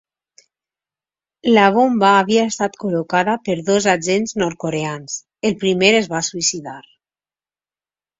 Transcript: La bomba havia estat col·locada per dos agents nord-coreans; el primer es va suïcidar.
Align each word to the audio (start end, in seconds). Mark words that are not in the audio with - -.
La 1.55 1.65
bomba 1.75 2.07
havia 2.21 2.45
estat 2.51 2.79
col·locada 2.83 3.35
per 3.49 3.57
dos 3.67 3.89
agents 3.93 4.33
nord-coreans; 4.45 5.19
el 5.51 5.59
primer 5.65 5.91
es 5.99 6.09
va 6.15 6.23
suïcidar. 6.29 6.79